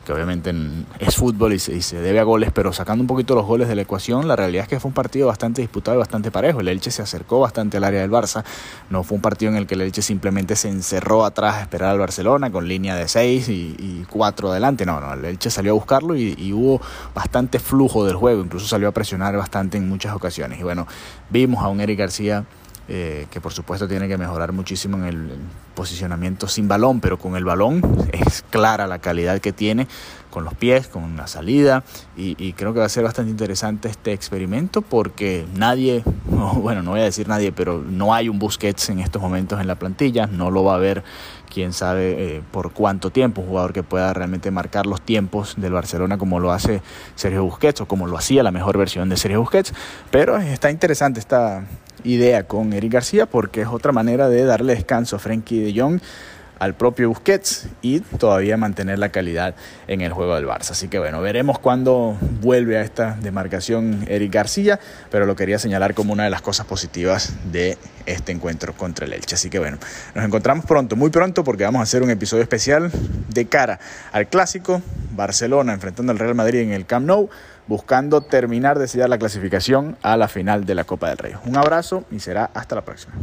que 0.08 0.14
obviamente 0.14 0.54
es 1.00 1.18
fútbol 1.18 1.52
y 1.52 1.60
se, 1.60 2.00
debe 2.00 2.22
a 2.22 2.24
goles, 2.24 2.52
pero 2.54 2.72
sacando 2.72 3.02
un 3.02 3.08
poquito 3.08 3.36
los 3.36 3.46
goles 3.46 3.68
de 3.68 3.76
la 3.76 3.82
ecuación, 3.82 4.26
la 4.26 4.38
realidad 4.38 4.64
es 4.64 4.70
que 4.70 4.80
fue 4.80 4.88
un 4.88 4.94
partido 4.94 5.28
bastante 5.28 5.60
disputado 5.60 5.98
y 5.98 6.00
bastante 6.00 6.32
parejo. 6.32 6.62
El 6.62 6.70
Elche 6.70 6.92
se 6.92 7.02
acercó 7.02 7.42
bastante 7.42 7.76
al 7.76 7.84
área 7.84 8.00
del 8.00 8.10
Barça, 8.10 8.46
no 8.90 9.04
fue 9.04 9.18
un 9.18 9.22
partido 9.22 9.52
en 9.52 9.58
el 9.58 9.68
que 9.68 9.76
el 9.76 9.82
Elche 9.82 10.02
simplemente 10.02 10.56
se 10.56 10.70
encerró 10.70 11.26
atrás 11.26 11.56
a 11.56 11.62
esperar 11.64 11.90
al 11.90 12.00
Barcelona 12.00 12.50
con 12.50 12.70
línea 12.70 12.96
de 12.96 13.10
6 13.10 13.50
y, 13.50 14.06
4 14.10 14.52
adelante, 14.52 14.86
no, 14.86 15.02
no, 15.02 15.12
el 15.12 15.26
Elche 15.26 15.50
salió 15.50 15.72
a 15.72 15.76
buscarlo 15.76 16.16
y, 16.16 16.36
y 16.38 16.54
hubo 16.54 16.80
bastante 17.14 17.60
flujo 17.60 18.06
del 18.06 18.16
juego, 18.16 18.42
incluso 18.42 18.66
salió 18.66 18.88
a 18.88 18.94
presionar 18.94 19.36
bastante 19.36 19.78
en 19.78 19.90
muchas 19.90 20.16
ocasiones. 20.16 20.58
Y 20.58 20.64
bueno, 20.64 20.88
vimos 21.30 21.62
a 21.62 21.68
un 21.68 21.82
Eric 21.82 22.00
García 22.00 22.46
eh, 22.90 23.28
que 23.32 23.42
por 23.42 23.52
supuesto 23.52 23.88
tiene 23.88 24.08
que 24.08 24.18
mejorar 24.18 24.54
muchísimo 24.54 24.98
en 24.98 25.04
el 25.04 25.32
posicionamiento 25.76 26.48
sin 26.48 26.68
balón, 26.68 27.02
pero 27.02 27.20
con 27.20 27.36
el 27.36 27.44
balón 27.44 27.82
es 28.14 28.44
clara 28.50 28.88
la 28.88 29.00
calidad 29.00 29.40
que 29.40 29.52
tiene 29.52 29.88
con 30.30 30.44
los 30.44 30.54
pies, 30.54 30.88
con 30.88 31.18
la 31.18 31.26
salida, 31.26 31.84
y, 32.16 32.54
creo 32.54 32.74
que 32.74 32.80
va 32.80 32.86
a 32.86 32.90
ser 32.90 33.04
bastante 33.04 33.32
interesante 33.32 33.88
este 33.88 34.14
experimento 34.14 34.82
porque 34.84 35.48
nadie, 35.56 36.04
bueno, 36.26 36.84
no 36.84 36.92
voy 36.92 37.00
a 37.00 37.04
decir 37.04 37.28
nadie, 37.28 37.52
pero 37.52 37.82
no 37.82 38.14
hay 38.14 38.30
un 38.30 38.38
Busquets 38.38 38.90
en 38.90 39.00
estos 39.00 39.22
momentos 39.22 39.60
en 39.60 39.68
la 39.68 39.76
plantilla, 39.76 40.28
no 40.28 40.52
lo 40.52 40.64
va 40.64 40.76
a 40.76 40.78
ver 40.78 41.04
quién 41.52 41.74
sabe 41.74 42.36
eh, 42.38 42.42
por 42.52 42.72
cuánto 42.72 43.10
tiempo, 43.10 43.42
un 43.42 43.48
jugador 43.48 43.74
que 43.74 43.84
pueda 43.84 44.14
realmente 44.14 44.52
marcar 44.52 44.86
los 44.86 45.02
tiempos 45.02 45.56
del 45.58 45.74
Barcelona 45.74 46.18
como 46.18 46.40
lo 46.40 46.52
hace 46.52 46.82
Sergio 47.16 47.44
Busquets 47.44 47.82
o 47.82 47.88
como 47.88 48.06
lo 48.06 48.18
hacía 48.18 48.44
la 48.44 48.52
mejor 48.52 48.78
versión 48.78 49.10
de 49.10 49.18
Sergio 49.18 49.40
Busquets, 49.40 49.74
pero 50.12 50.38
está 50.38 50.70
interesante 50.70 51.20
esta 51.20 51.66
idea 52.04 52.44
con 52.44 52.74
Eric 52.74 52.94
García 52.94 53.26
porque 53.26 53.62
es 53.62 53.68
otra 53.68 53.92
manera 53.92 54.30
de 54.30 54.44
darle 54.46 54.76
descanso 54.76 55.16
a 55.16 55.20
Frenkie 55.20 55.60
de 55.60 55.80
Jong 55.80 56.00
al 56.60 56.76
propio 56.76 57.10
Busquets 57.10 57.68
y 57.82 58.00
todavía 58.00 58.58
mantener 58.58 59.00
la 59.00 59.10
calidad 59.10 59.56
en 59.88 60.02
el 60.02 60.14
juego 60.14 60.36
del 60.36 60.46
Barça. 60.46 60.72
Así 60.72 60.88
que 60.88 61.00
bueno, 61.00 61.22
veremos 61.22 61.60
cuándo 61.60 62.18
vuelve 62.42 62.78
a 62.78 62.82
esta 62.82 63.18
demarcación 63.22 64.06
Eric 64.08 64.34
García, 64.34 64.80
pero 65.12 65.26
lo 65.26 65.36
quería 65.36 65.60
señalar 65.60 65.94
como 65.94 66.14
una 66.14 66.24
de 66.24 66.30
las 66.30 66.42
cosas 66.42 66.66
positivas 66.66 67.34
de 67.52 67.78
este 68.06 68.32
encuentro 68.32 68.74
contra 68.74 69.06
el 69.06 69.14
Elche. 69.14 69.36
Así 69.36 69.50
que 69.50 69.60
bueno, 69.60 69.78
nos 70.16 70.26
encontramos 70.26 70.66
pronto, 70.66 70.96
muy 70.96 71.10
pronto, 71.10 71.44
porque 71.44 71.64
vamos 71.64 71.80
a 71.80 71.84
hacer 71.84 72.04
un 72.04 72.10
episodio 72.10 72.44
especial 72.44 72.92
de 73.30 73.46
cara 73.46 73.80
al 74.12 74.28
clásico 74.28 74.82
Barcelona 75.16 75.74
enfrentando 75.74 76.12
al 76.12 76.20
Real 76.20 76.36
Madrid 76.36 76.60
en 76.60 76.72
el 76.72 76.86
Camp 76.86 77.06
Nou 77.06 77.30
buscando 77.68 78.22
terminar 78.22 78.80
de 78.80 78.88
sellar 78.88 79.10
la 79.10 79.18
clasificación 79.18 79.98
a 80.02 80.18
la 80.18 80.28
final 80.28 80.66
de 80.66 80.76
la 80.76 80.86
Copa 80.86 81.10
del 81.10 81.18
Rey. 81.18 81.34
Un 81.46 81.58
abrazo 81.58 82.06
y 82.12 82.20
será 82.20 82.50
hasta 82.54 82.76
la 82.76 82.82
próxima. 82.82 83.14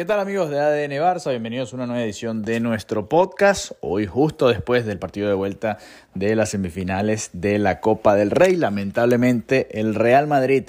¿Qué 0.00 0.06
tal 0.06 0.18
amigos 0.18 0.48
de 0.48 0.58
ADN 0.58 0.92
Barça? 0.92 1.28
Bienvenidos 1.28 1.74
a 1.74 1.76
una 1.76 1.84
nueva 1.84 2.02
edición 2.02 2.40
de 2.40 2.58
nuestro 2.58 3.06
podcast. 3.06 3.72
Hoy 3.82 4.06
justo 4.06 4.48
después 4.48 4.86
del 4.86 4.98
partido 4.98 5.28
de 5.28 5.34
vuelta 5.34 5.76
de 6.14 6.34
las 6.36 6.48
semifinales 6.48 7.28
de 7.34 7.58
la 7.58 7.80
Copa 7.80 8.14
del 8.14 8.30
Rey. 8.30 8.56
Lamentablemente 8.56 9.78
el 9.78 9.94
Real 9.94 10.26
Madrid 10.26 10.64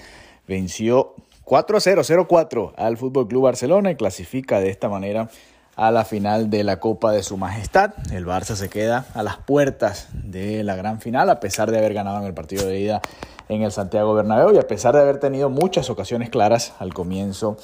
venció 0.50 1.16
4-0, 1.46 2.28
0-4 2.28 2.74
al 2.76 2.98
Fútbol 2.98 3.30
Club 3.30 3.44
Barcelona 3.44 3.92
y 3.92 3.96
clasifica 3.96 4.60
de 4.60 4.70
esta 4.70 4.90
manera 4.90 5.30
a 5.78 5.92
la 5.92 6.04
final 6.04 6.50
de 6.50 6.66
la 6.66 6.82
Copa 6.82 7.14
de 7.14 7.24
Su 7.24 7.38
Majestad. 7.38 7.94
El 8.12 8.26
Barça 8.26 8.56
se 8.56 8.68
queda 8.68 9.06
a 9.14 9.24
las 9.24 9.38
puertas 9.38 10.10
de 10.12 10.62
la 10.66 10.76
gran 10.76 11.00
final 11.00 11.30
a 11.30 11.40
pesar 11.40 11.72
de 11.72 11.78
haber 11.78 11.94
ganado 11.94 12.20
en 12.20 12.26
el 12.26 12.34
partido 12.34 12.68
de 12.68 12.82
ida 12.82 13.02
en 13.48 13.62
el 13.62 13.72
Santiago 13.72 14.14
Bernabéu 14.14 14.54
y 14.54 14.58
a 14.58 14.68
pesar 14.68 14.94
de 14.94 15.00
haber 15.00 15.20
tenido 15.20 15.50
muchas 15.50 15.90
ocasiones 15.90 16.30
claras 16.30 16.74
al 16.80 16.94
comienzo 16.94 17.56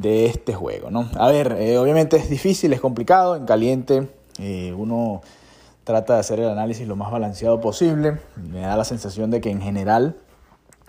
de 0.00 0.26
este 0.26 0.54
juego. 0.54 0.90
¿no? 0.90 1.08
A 1.16 1.28
ver, 1.28 1.56
eh, 1.58 1.76
obviamente 1.78 2.16
es 2.16 2.30
difícil, 2.30 2.72
es 2.72 2.80
complicado, 2.80 3.36
en 3.36 3.46
caliente 3.46 4.08
eh, 4.38 4.72
uno 4.76 5.22
trata 5.84 6.14
de 6.14 6.20
hacer 6.20 6.38
el 6.40 6.48
análisis 6.48 6.86
lo 6.86 6.96
más 6.96 7.10
balanceado 7.10 7.60
posible. 7.60 8.18
Me 8.36 8.60
da 8.60 8.76
la 8.76 8.84
sensación 8.84 9.30
de 9.30 9.40
que 9.40 9.50
en 9.50 9.60
general 9.60 10.16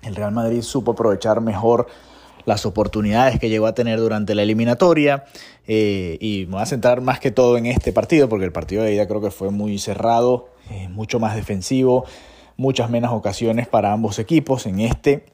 el 0.04 0.16
Real 0.16 0.32
Madrid 0.32 0.62
supo 0.62 0.92
aprovechar 0.92 1.42
mejor 1.42 1.88
las 2.46 2.66
oportunidades 2.66 3.40
que 3.40 3.50
llegó 3.50 3.66
a 3.66 3.74
tener 3.74 4.00
durante 4.00 4.34
la 4.34 4.44
eliminatoria 4.44 5.26
eh, 5.68 6.18
y 6.22 6.46
me 6.48 6.54
voy 6.54 6.62
a 6.62 6.66
centrar 6.66 7.02
más 7.02 7.20
que 7.20 7.32
todo 7.32 7.58
en 7.58 7.66
este 7.66 7.92
partido 7.92 8.30
porque 8.30 8.46
el 8.46 8.52
partido 8.52 8.84
de 8.84 8.94
ida 8.94 9.08
creo 9.08 9.22
que 9.22 9.32
fue 9.32 9.50
muy 9.50 9.78
cerrado, 9.78 10.50
mucho 10.90 11.20
más 11.20 11.36
defensivo, 11.36 12.06
muchas 12.58 12.90
menos 12.90 13.12
ocasiones 13.12 13.68
para 13.68 13.92
ambos 13.92 14.20
equipos. 14.20 14.68
En 14.68 14.80
este 14.80 15.26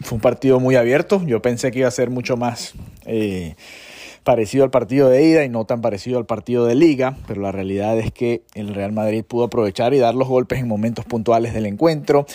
fue 0.00 0.16
un 0.16 0.22
partido 0.22 0.60
muy 0.60 0.76
abierto. 0.76 1.22
Yo 1.26 1.42
pensé 1.42 1.70
que 1.70 1.80
iba 1.80 1.88
a 1.88 1.92
ser 1.92 2.10
mucho 2.10 2.36
más 2.36 2.74
eh, 3.06 3.54
parecido 4.24 4.64
al 4.64 4.70
partido 4.70 5.08
de 5.08 5.24
ida 5.24 5.44
y 5.44 5.48
no 5.48 5.64
tan 5.64 5.80
parecido 5.80 6.18
al 6.18 6.26
partido 6.26 6.66
de 6.66 6.74
liga, 6.74 7.16
pero 7.26 7.40
la 7.42 7.52
realidad 7.52 7.98
es 7.98 8.12
que 8.12 8.42
el 8.54 8.74
Real 8.74 8.92
Madrid 8.92 9.24
pudo 9.24 9.44
aprovechar 9.44 9.94
y 9.94 9.98
dar 9.98 10.14
los 10.14 10.28
golpes 10.28 10.60
en 10.60 10.68
momentos 10.68 11.04
puntuales 11.04 11.54
del 11.54 11.66
encuentro. 11.66 12.26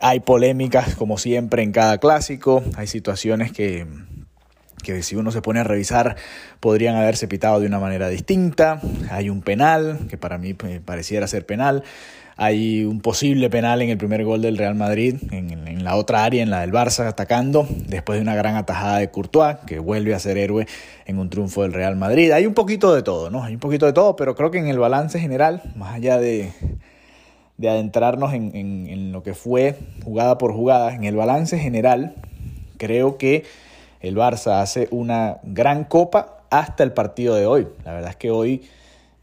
Hay 0.00 0.20
polémicas 0.20 0.94
como 0.94 1.18
siempre 1.18 1.62
en 1.62 1.72
cada 1.72 1.98
clásico, 1.98 2.62
hay 2.76 2.86
situaciones 2.86 3.52
que, 3.52 3.86
que 4.82 5.02
si 5.02 5.16
uno 5.16 5.32
se 5.32 5.42
pone 5.42 5.60
a 5.60 5.64
revisar 5.64 6.16
podrían 6.60 6.96
haberse 6.96 7.28
pitado 7.28 7.60
de 7.60 7.66
una 7.66 7.78
manera 7.78 8.08
distinta. 8.08 8.80
Hay 9.10 9.28
un 9.28 9.42
penal, 9.42 10.06
que 10.08 10.16
para 10.16 10.38
mí 10.38 10.54
eh, 10.64 10.80
pareciera 10.84 11.26
ser 11.26 11.44
penal. 11.44 11.84
Hay 12.40 12.84
un 12.84 13.00
posible 13.00 13.50
penal 13.50 13.82
en 13.82 13.90
el 13.90 13.98
primer 13.98 14.24
gol 14.24 14.40
del 14.40 14.56
Real 14.56 14.76
Madrid, 14.76 15.16
en, 15.32 15.82
la 15.82 15.96
otra 15.96 16.22
área, 16.22 16.40
en 16.40 16.50
la 16.50 16.60
del 16.60 16.70
Barça, 16.70 17.04
atacando, 17.04 17.66
después 17.88 18.16
de 18.16 18.22
una 18.22 18.36
gran 18.36 18.54
atajada 18.54 18.98
de 18.98 19.10
Courtois, 19.10 19.56
que 19.66 19.80
vuelve 19.80 20.14
a 20.14 20.20
ser 20.20 20.38
héroe 20.38 20.68
en 21.06 21.18
un 21.18 21.30
triunfo 21.30 21.62
del 21.62 21.72
Real 21.72 21.96
Madrid. 21.96 22.30
Hay 22.30 22.46
un 22.46 22.54
poquito 22.54 22.94
de 22.94 23.02
todo, 23.02 23.28
¿no? 23.28 23.42
Hay 23.42 23.54
un 23.54 23.58
poquito 23.58 23.86
de 23.86 23.92
todo, 23.92 24.14
pero 24.14 24.36
creo 24.36 24.52
que 24.52 24.58
en 24.58 24.68
el 24.68 24.78
balance 24.78 25.18
general, 25.18 25.62
más 25.74 25.96
allá 25.96 26.18
de, 26.18 26.52
de 27.56 27.68
adentrarnos 27.68 28.32
en, 28.32 28.54
en 28.54 29.10
lo 29.10 29.24
que 29.24 29.34
fue 29.34 29.74
jugada 30.04 30.38
por 30.38 30.52
jugada, 30.52 30.94
en 30.94 31.02
el 31.02 31.16
balance 31.16 31.58
general, 31.58 32.14
creo 32.76 33.18
que 33.18 33.46
el 34.00 34.16
Barça 34.16 34.62
hace 34.62 34.86
una 34.92 35.38
gran 35.42 35.82
copa 35.82 36.44
hasta 36.50 36.84
el 36.84 36.92
partido 36.92 37.34
de 37.34 37.46
hoy. 37.46 37.66
La 37.84 37.94
verdad 37.94 38.10
es 38.10 38.16
que 38.16 38.30
hoy 38.30 38.62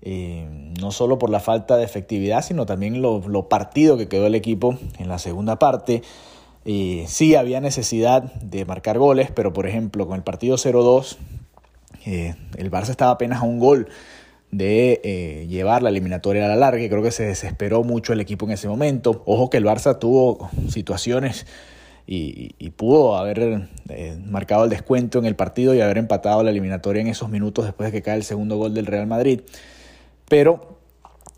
eh, 0.08 0.48
no 0.80 0.92
solo 0.92 1.18
por 1.18 1.32
la 1.32 1.40
falta 1.40 1.78
de 1.78 1.84
efectividad, 1.84 2.44
sino 2.44 2.68
también 2.68 3.02
lo, 3.02 3.50
partido 3.50 3.98
que 3.98 4.08
quedó 4.08 4.28
el 4.28 4.36
equipo 4.36 4.78
en 5.00 5.10
la 5.10 5.18
segunda 5.18 5.58
parte. 5.58 6.04
Eh, 6.64 7.06
sí 7.08 7.34
había 7.34 7.60
necesidad 7.60 8.22
de 8.36 8.66
marcar 8.66 9.00
goles, 9.00 9.32
pero 9.34 9.52
por 9.52 9.66
ejemplo 9.66 10.06
con 10.06 10.16
el 10.16 10.22
partido 10.22 10.58
0-2, 10.58 11.18
eh, 12.06 12.36
el 12.56 12.70
Barça 12.70 12.90
estaba 12.90 13.14
apenas 13.14 13.42
a 13.42 13.46
un 13.46 13.58
gol 13.58 13.88
de 14.52 15.48
llevar 15.50 15.82
la 15.82 15.90
eliminatoria 15.90 16.46
a 16.46 16.50
la 16.50 16.56
larga. 16.56 16.88
Creo 16.88 17.02
que 17.02 17.10
se 17.10 17.24
desesperó 17.24 17.84
mucho 17.84 18.14
el 18.14 18.22
equipo 18.22 18.46
en 18.46 18.52
ese 18.52 18.68
momento. 18.68 19.24
Ojo 19.26 19.50
que 19.50 19.58
el 19.58 19.66
Barça 19.66 19.98
tuvo 19.98 20.52
situaciones 20.70 21.48
y, 22.06 22.54
y 22.60 22.70
pudo 22.70 23.18
haber 23.18 23.70
marcado 24.24 24.66
el 24.66 24.70
descuento 24.70 25.18
en 25.18 25.26
el 25.26 25.36
partido 25.36 25.74
y 25.74 25.82
haber 25.82 25.98
empatado 25.98 26.44
la 26.44 26.52
eliminatoria 26.52 27.02
en 27.02 27.08
esos 27.08 27.28
minutos 27.28 27.66
después 27.66 27.92
de 27.92 27.98
que 27.98 28.04
cae 28.04 28.18
el 28.18 28.24
segundo 28.24 28.56
gol 28.56 28.76
del 28.76 28.86
Real 28.86 29.08
Madrid 29.08 29.42
pero 30.28 30.80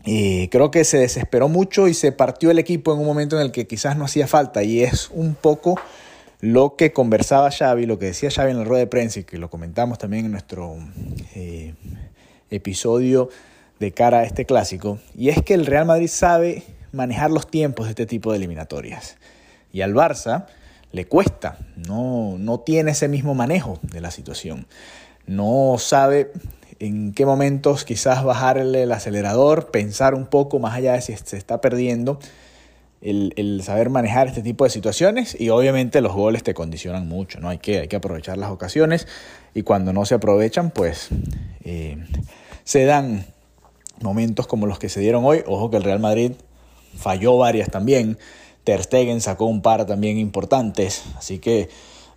eh, 0.04 0.48
creo 0.50 0.70
que 0.70 0.84
se 0.84 0.98
desesperó 0.98 1.48
mucho 1.48 1.88
y 1.88 1.94
se 1.94 2.12
partió 2.12 2.50
el 2.50 2.58
equipo 2.58 2.92
en 2.92 3.00
un 3.00 3.06
momento 3.06 3.36
en 3.36 3.42
el 3.42 3.52
que 3.52 3.66
quizás 3.66 3.96
no 3.96 4.04
hacía 4.04 4.26
falta 4.26 4.62
y 4.62 4.82
es 4.82 5.10
un 5.12 5.34
poco 5.34 5.78
lo 6.40 6.76
que 6.76 6.92
conversaba 6.92 7.50
Xavi, 7.50 7.86
lo 7.86 7.98
que 7.98 8.06
decía 8.06 8.30
Xavi 8.30 8.52
en 8.52 8.58
la 8.58 8.64
rueda 8.64 8.80
de 8.80 8.86
prensa 8.86 9.20
y 9.20 9.24
que 9.24 9.38
lo 9.38 9.50
comentamos 9.50 9.98
también 9.98 10.26
en 10.26 10.32
nuestro 10.32 10.76
eh, 11.34 11.74
episodio 12.50 13.28
de 13.80 13.92
cara 13.92 14.20
a 14.20 14.24
este 14.24 14.44
clásico, 14.44 14.98
y 15.14 15.28
es 15.28 15.42
que 15.42 15.54
el 15.54 15.66
Real 15.66 15.86
Madrid 15.86 16.08
sabe 16.08 16.64
manejar 16.92 17.30
los 17.30 17.48
tiempos 17.48 17.86
de 17.86 17.90
este 17.90 18.06
tipo 18.06 18.32
de 18.32 18.38
eliminatorias. 18.38 19.16
Y 19.72 19.82
al 19.82 19.94
Barça 19.94 20.46
le 20.90 21.06
cuesta, 21.06 21.58
no, 21.76 22.36
no 22.38 22.60
tiene 22.60 22.92
ese 22.92 23.08
mismo 23.08 23.34
manejo 23.34 23.78
de 23.82 24.00
la 24.00 24.10
situación. 24.10 24.66
No 25.26 25.76
sabe 25.78 26.32
en 26.80 27.12
qué 27.12 27.26
momentos 27.26 27.84
quizás 27.84 28.24
bajarle 28.24 28.84
el 28.84 28.92
acelerador, 28.92 29.70
pensar 29.70 30.14
un 30.14 30.26
poco 30.26 30.58
más 30.58 30.74
allá 30.74 30.92
de 30.94 31.00
si 31.00 31.16
se 31.16 31.36
está 31.36 31.60
perdiendo, 31.60 32.18
el, 33.00 33.62
saber 33.62 33.90
manejar 33.90 34.26
este 34.26 34.42
tipo 34.42 34.64
de 34.64 34.70
situaciones 34.70 35.36
y 35.38 35.50
obviamente 35.50 36.00
los 36.00 36.12
goles 36.12 36.42
te 36.42 36.54
condicionan 36.54 37.06
mucho, 37.06 37.40
¿no? 37.40 37.48
Hay 37.48 37.58
que, 37.58 37.80
hay 37.80 37.88
que 37.88 37.96
aprovechar 37.96 38.38
las 38.38 38.50
ocasiones 38.50 39.06
y 39.54 39.62
cuando 39.62 39.92
no 39.92 40.04
se 40.04 40.14
aprovechan, 40.14 40.70
pues 40.70 41.08
eh, 41.64 42.04
se 42.64 42.84
dan 42.84 43.24
momentos 44.00 44.46
como 44.46 44.66
los 44.66 44.78
que 44.78 44.88
se 44.88 45.00
dieron 45.00 45.24
hoy. 45.24 45.42
Ojo 45.46 45.70
que 45.70 45.76
el 45.76 45.84
Real 45.84 46.00
Madrid 46.00 46.32
falló 46.96 47.38
varias 47.38 47.70
también. 47.70 48.18
Ter 48.64 48.82
Stegen 48.82 49.20
sacó 49.20 49.46
un 49.46 49.62
par 49.62 49.86
también 49.86 50.18
importantes, 50.18 51.04
así 51.16 51.38
que 51.38 51.68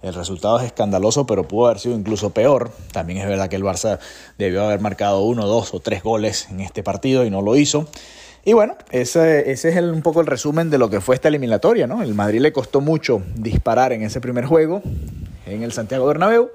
el 0.02 0.14
resultado 0.14 0.60
es 0.60 0.66
escandaloso, 0.66 1.26
pero 1.26 1.48
pudo 1.48 1.68
haber 1.68 1.80
sido 1.80 1.96
incluso 1.96 2.32
peor. 2.32 2.72
También 2.92 3.20
es 3.20 3.28
verdad 3.28 3.50
que 3.50 3.56
el 3.56 3.64
Barça 3.64 4.00
debió 4.38 4.64
haber 4.64 4.80
marcado 4.80 5.22
uno, 5.22 5.46
dos 5.46 5.74
o 5.74 5.80
tres 5.80 6.02
goles 6.04 6.48
en 6.50 6.60
este 6.60 6.84
partido 6.84 7.26
y 7.26 7.30
no 7.30 7.42
lo 7.42 7.56
hizo. 7.56 7.88
Y 8.44 8.54
bueno, 8.54 8.76
ese, 8.90 9.52
es 9.52 9.66
un 9.66 10.02
poco 10.02 10.22
el 10.22 10.28
resumen 10.28 10.72
de 10.72 10.80
lo 10.80 10.90
que 10.90 11.00
fue 11.00 11.14
esta 11.14 11.28
eliminatoria, 11.28 11.86
¿no? 11.86 12.02
El 12.02 12.16
Madrid 12.16 12.42
le 12.42 12.52
costó 12.52 12.82
mucho 12.82 13.22
disparar 13.36 13.94
en 13.94 14.02
ese 14.02 14.20
primer 14.20 14.46
juego 14.46 14.82
en 15.46 15.62
el 15.62 15.72
Santiago 15.72 16.08
Bernabéu. 16.08 16.50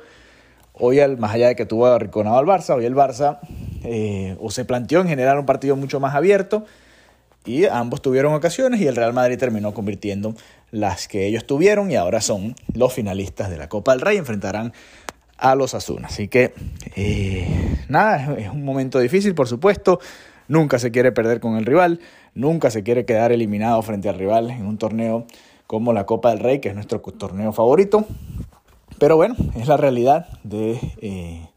Hoy, 0.72 0.98
más 1.16 1.32
allá 1.32 1.48
de 1.48 1.56
que 1.56 1.64
tuvo 1.64 1.86
arrinconado 1.86 2.36
al 2.38 2.44
Barça, 2.44 2.74
hoy 2.74 2.84
el 2.84 2.94
Barça 2.94 3.38
eh, 3.84 4.36
o 4.40 4.50
se 4.50 4.64
planteó 4.64 5.00
en 5.00 5.08
generar 5.08 5.38
un 5.38 5.46
partido 5.46 5.76
mucho 5.76 6.00
más 6.00 6.14
abierto 6.14 6.64
y 7.46 7.66
ambos 7.66 8.02
tuvieron 8.02 8.34
ocasiones 8.34 8.80
y 8.80 8.88
el 8.88 8.96
Real 8.96 9.12
Madrid 9.12 9.38
terminó 9.38 9.72
convirtiendo 9.72 10.34
las 10.70 11.08
que 11.08 11.26
ellos 11.26 11.46
tuvieron 11.46 11.90
y 11.90 11.96
ahora 11.96 12.20
son 12.20 12.54
los 12.74 12.92
finalistas 12.92 13.50
de 13.50 13.56
la 13.56 13.68
Copa 13.68 13.92
del 13.92 14.00
Rey, 14.00 14.16
enfrentarán 14.16 14.72
a 15.38 15.54
los 15.54 15.74
Asuna. 15.74 16.08
Así 16.08 16.28
que 16.28 16.54
eh, 16.94 17.46
nada, 17.88 18.34
es 18.36 18.50
un 18.50 18.64
momento 18.64 18.98
difícil, 18.98 19.34
por 19.34 19.48
supuesto. 19.48 20.00
Nunca 20.48 20.78
se 20.78 20.90
quiere 20.90 21.12
perder 21.12 21.40
con 21.40 21.56
el 21.56 21.66
rival, 21.66 22.00
nunca 22.34 22.70
se 22.70 22.82
quiere 22.82 23.04
quedar 23.04 23.32
eliminado 23.32 23.82
frente 23.82 24.08
al 24.08 24.16
rival 24.16 24.50
en 24.50 24.66
un 24.66 24.78
torneo 24.78 25.26
como 25.66 25.92
la 25.92 26.06
Copa 26.06 26.30
del 26.30 26.38
Rey, 26.38 26.60
que 26.60 26.68
es 26.68 26.74
nuestro 26.74 27.00
torneo 27.00 27.52
favorito. 27.52 28.06
Pero 28.98 29.16
bueno, 29.16 29.34
es 29.56 29.66
la 29.66 29.76
realidad 29.76 30.28
de 30.44 30.78
eh, 31.02 31.48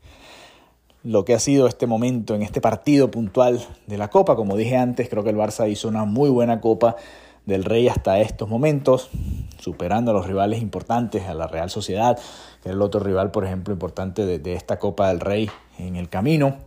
lo 1.03 1.23
que 1.23 1.33
ha 1.35 1.39
sido 1.39 1.67
este 1.67 1.85
momento 1.85 2.35
en 2.35 2.41
este 2.41 2.61
partido 2.61 3.11
puntual 3.11 3.65
de 3.87 3.97
la 3.97 4.09
Copa. 4.09 4.35
Como 4.35 4.57
dije 4.57 4.75
antes, 4.75 5.07
creo 5.07 5.23
que 5.23 5.29
el 5.29 5.37
Barça 5.37 5.69
hizo 5.69 5.87
una 5.87 6.05
muy 6.05 6.29
buena 6.29 6.59
Copa 6.59 6.95
del 7.49 7.65
Rey 7.65 7.89
hasta 7.89 8.19
estos 8.21 8.47
momentos, 8.47 9.09
superando 9.59 10.11
a 10.11 10.13
los 10.13 10.25
rivales 10.25 10.61
importantes, 10.61 11.23
a 11.23 11.33
la 11.33 11.47
Real 11.47 11.69
Sociedad, 11.69 12.17
que 12.63 12.69
es 12.69 12.75
el 12.75 12.81
otro 12.81 13.01
rival, 13.01 13.31
por 13.31 13.45
ejemplo, 13.45 13.73
importante 13.73 14.25
de, 14.25 14.53
esta 14.53 14.79
Copa 14.79 15.09
del 15.09 15.19
Rey 15.19 15.49
en 15.77 15.97
el 15.97 16.07
camino. 16.07 16.57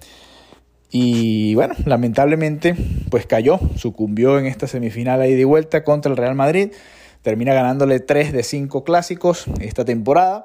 Y 0.90 1.54
bueno, 1.54 1.74
lamentablemente, 1.86 2.76
pues 3.08 3.24
cayó, 3.24 3.58
sucumbió 3.76 4.38
en 4.38 4.44
esta 4.44 4.66
semifinal 4.66 5.22
a 5.22 5.26
ida 5.26 5.40
y 5.40 5.44
vuelta 5.44 5.84
contra 5.84 6.10
el 6.10 6.18
Real 6.18 6.34
Madrid. 6.34 6.72
Termina 7.22 7.54
ganándole 7.54 8.00
3 8.00 8.32
de 8.32 8.42
5 8.42 8.84
clásicos 8.84 9.46
esta 9.60 9.86
temporada. 9.86 10.44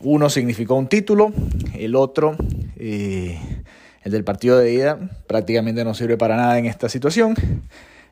Uno 0.00 0.30
significó 0.30 0.76
un 0.76 0.88
título, 0.88 1.32
el 1.74 1.94
otro, 1.94 2.36
eh, 2.78 3.38
el 4.02 4.12
del 4.12 4.24
partido 4.24 4.58
de 4.58 4.72
ida, 4.72 4.98
prácticamente 5.26 5.84
no 5.84 5.92
sirve 5.92 6.16
para 6.16 6.36
nada 6.36 6.58
en 6.58 6.66
esta 6.66 6.88
situación. 6.88 7.34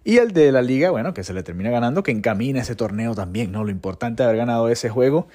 Y 0.04 0.18
el 0.18 0.32
de 0.32 0.52
la 0.52 0.60
liga, 0.60 0.90
bueno, 0.90 1.14
que 1.14 1.24
se 1.24 1.32
le 1.32 1.42
termina 1.42 1.70
ganando, 1.70 2.02
que 2.02 2.10
encamina 2.10 2.60
ese 2.60 2.76
torneo 2.76 3.14
también, 3.14 3.50
¿no? 3.50 3.64
Lo 3.64 3.70
importante 3.70 4.22
de 4.22 4.28
haber 4.28 4.38
ganado 4.38 4.68
ese 4.68 4.90
juego 4.90 5.26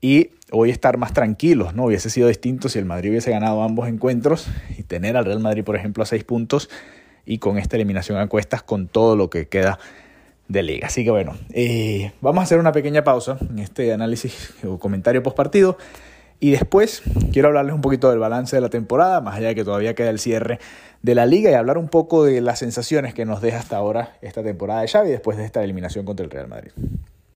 y 0.00 0.30
hoy 0.50 0.70
estar 0.70 0.98
más 0.98 1.12
tranquilos, 1.12 1.74
¿no? 1.74 1.84
Hubiese 1.84 2.10
sido 2.10 2.28
distinto 2.28 2.68
si 2.68 2.78
el 2.78 2.84
Madrid 2.84 3.10
hubiese 3.10 3.30
ganado 3.30 3.62
ambos 3.62 3.88
encuentros 3.88 4.48
y 4.76 4.82
tener 4.82 5.16
al 5.16 5.24
Real 5.24 5.40
Madrid, 5.40 5.64
por 5.64 5.76
ejemplo, 5.76 6.02
a 6.02 6.06
seis 6.06 6.24
puntos 6.24 6.68
y 7.24 7.38
con 7.38 7.56
esta 7.56 7.76
eliminación 7.76 8.18
a 8.18 8.26
cuestas 8.26 8.62
con 8.62 8.88
todo 8.88 9.16
lo 9.16 9.30
que 9.30 9.46
queda 9.48 9.78
de 10.48 10.62
liga. 10.62 10.88
Así 10.88 11.04
que 11.04 11.10
bueno, 11.10 11.34
eh, 11.52 12.12
vamos 12.20 12.40
a 12.40 12.44
hacer 12.44 12.58
una 12.58 12.72
pequeña 12.72 13.04
pausa 13.04 13.38
en 13.40 13.60
este 13.60 13.92
análisis 13.92 14.52
o 14.64 14.78
comentario 14.78 15.22
post 15.22 15.36
partido. 15.36 15.78
Y 16.40 16.50
después 16.50 17.02
quiero 17.32 17.48
hablarles 17.48 17.74
un 17.74 17.80
poquito 17.80 18.10
del 18.10 18.18
balance 18.18 18.56
de 18.56 18.60
la 18.60 18.68
temporada, 18.68 19.20
más 19.20 19.36
allá 19.36 19.48
de 19.48 19.54
que 19.54 19.64
todavía 19.64 19.94
queda 19.94 20.10
el 20.10 20.18
cierre 20.18 20.58
de 21.02 21.14
la 21.14 21.26
liga 21.26 21.50
y 21.50 21.54
hablar 21.54 21.78
un 21.78 21.88
poco 21.88 22.24
de 22.24 22.40
las 22.40 22.58
sensaciones 22.58 23.14
que 23.14 23.24
nos 23.24 23.40
deja 23.40 23.58
hasta 23.58 23.76
ahora 23.76 24.16
esta 24.22 24.42
temporada 24.42 24.80
de 24.82 24.88
Xavi 24.88 25.10
después 25.10 25.36
de 25.36 25.44
esta 25.44 25.62
eliminación 25.62 26.04
contra 26.04 26.24
el 26.24 26.30
Real 26.30 26.48
Madrid. 26.48 26.72